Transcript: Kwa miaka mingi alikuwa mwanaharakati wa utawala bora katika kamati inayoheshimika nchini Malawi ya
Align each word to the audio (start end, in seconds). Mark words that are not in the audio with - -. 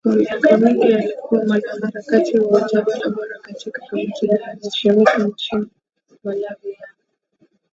Kwa 0.03 0.15
miaka 0.15 0.57
mingi 0.57 0.93
alikuwa 0.93 1.45
mwanaharakati 1.45 2.39
wa 2.39 2.61
utawala 2.65 3.09
bora 3.09 3.39
katika 3.39 3.81
kamati 3.89 4.25
inayoheshimika 4.25 5.17
nchini 5.17 5.67
Malawi 6.23 6.71
ya 6.71 6.87